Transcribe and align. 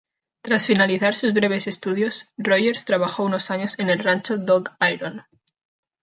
Tras 0.41 0.65
finalizar 0.65 1.13
sus 1.13 1.31
breves 1.31 1.67
estudios, 1.67 2.31
Rogers 2.35 2.85
trabajó 2.85 3.23
unos 3.23 3.51
años 3.51 3.77
en 3.77 3.91
el 3.91 3.99
Rancho 3.99 4.39
Dog 4.39 4.71
Iron. 4.91 5.21